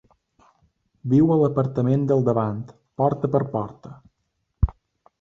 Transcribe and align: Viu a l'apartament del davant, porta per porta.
Viu 1.11 1.29
a 1.35 1.37
l'apartament 1.41 2.07
del 2.13 2.27
davant, 2.31 2.65
porta 3.03 3.33
per 3.37 3.45
porta. 3.55 3.97